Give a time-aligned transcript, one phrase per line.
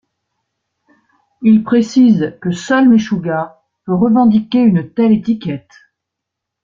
[1.43, 5.69] Il précise que seul Meshuggah peut revendiquer une telle étiquette.